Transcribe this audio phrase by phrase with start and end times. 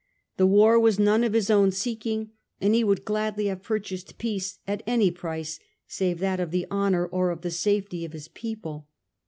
[0.37, 4.57] The war was none of his own seeking, and he would gladly have purchased peace
[4.67, 8.87] at any price save that of honour or of the safety of his people.